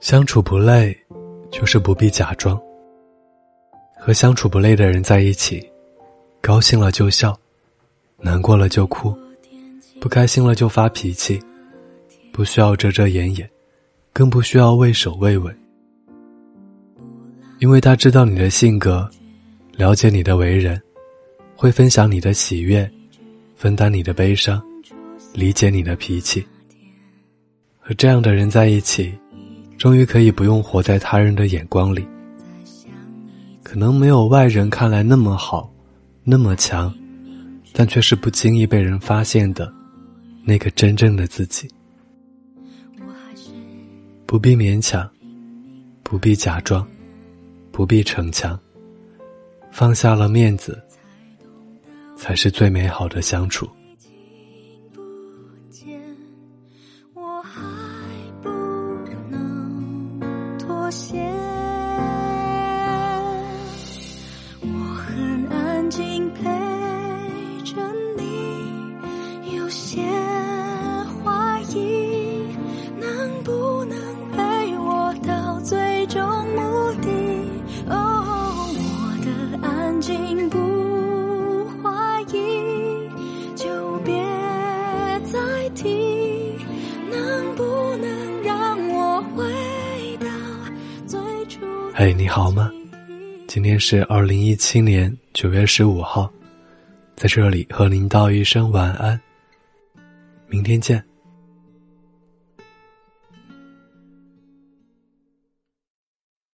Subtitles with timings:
[0.00, 0.96] 相处不累，
[1.50, 2.58] 就是不必假装。
[3.98, 5.68] 和相处不累的人在一起，
[6.40, 7.36] 高兴了就笑，
[8.16, 9.12] 难过了就哭，
[10.00, 11.40] 不开心了就发脾气，
[12.32, 13.50] 不需要遮遮掩掩，
[14.12, 15.52] 更不需要畏首畏尾，
[17.58, 19.10] 因为他知道你的性格，
[19.72, 20.80] 了解你的为人，
[21.56, 22.88] 会分享你的喜悦，
[23.56, 24.62] 分担你的悲伤，
[25.34, 26.46] 理解你的脾气。
[27.80, 29.12] 和这样的人在一起。
[29.78, 32.04] 终于可以不用活在他人的眼光里，
[33.62, 35.72] 可能没有外人看来那么好，
[36.24, 36.92] 那么强，
[37.72, 39.72] 但却是不经意被人发现的，
[40.42, 41.70] 那个真正的自己。
[44.26, 45.08] 不必勉强，
[46.02, 46.86] 不必假装，
[47.70, 48.58] 不必逞强，
[49.70, 50.76] 放下了面子，
[52.16, 53.66] 才是最美好的相处。
[60.90, 61.18] 些，
[64.62, 64.66] 我
[65.06, 66.44] 很安静陪
[67.64, 67.76] 着
[68.16, 70.02] 你，有些
[71.22, 72.42] 怀疑
[72.98, 73.98] 能不能
[74.32, 76.22] 陪我到最终
[76.54, 77.08] 目的。
[77.90, 79.28] 哦，我的
[79.66, 80.58] 安静不
[81.82, 83.08] 怀疑，
[83.54, 84.14] 就别
[85.30, 86.17] 再提。
[92.00, 92.70] 嘿，你好吗？
[93.48, 96.32] 今天是二零一七年九月十五号，
[97.16, 99.20] 在这里和您道一声晚安，
[100.46, 101.04] 明天见。